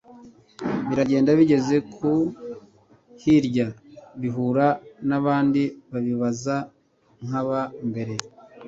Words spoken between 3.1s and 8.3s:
hirya bihura n'abandi babibaza nk'aba mbere